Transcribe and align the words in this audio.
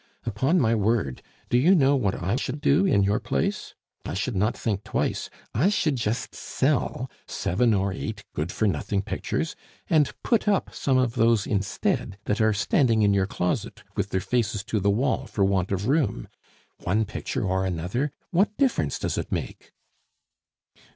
Upon 0.25 0.59
my 0.59 0.73
word, 0.73 1.21
do 1.49 1.59
you 1.59 1.75
know 1.75 1.95
what 1.95 2.15
I 2.15 2.35
should 2.35 2.59
do 2.59 2.87
in 2.87 3.03
your 3.03 3.19
place? 3.19 3.75
I 4.03 4.15
should 4.15 4.35
not 4.35 4.57
think 4.57 4.83
twice, 4.83 5.29
I 5.53 5.69
should 5.69 5.95
just 5.95 6.33
sell 6.33 7.07
seven 7.27 7.71
or 7.75 7.93
eight 7.93 8.23
good 8.33 8.51
for 8.51 8.67
nothing 8.67 9.03
pictures 9.03 9.55
and 9.91 10.11
put 10.23 10.47
up 10.47 10.73
some 10.73 10.97
of 10.97 11.13
those 11.13 11.45
instead 11.45 12.17
that 12.25 12.41
are 12.41 12.51
standing 12.51 13.03
in 13.03 13.13
your 13.13 13.27
closet 13.27 13.83
with 13.95 14.09
their 14.09 14.19
faces 14.21 14.63
to 14.63 14.79
the 14.79 14.89
wall 14.89 15.27
for 15.27 15.45
want 15.45 15.71
of 15.71 15.87
room. 15.87 16.27
One 16.79 17.05
picture 17.05 17.43
or 17.45 17.63
another, 17.63 18.11
what 18.31 18.57
difference 18.57 18.97
does 18.97 19.19
it 19.19 19.31
make?" 19.31 19.71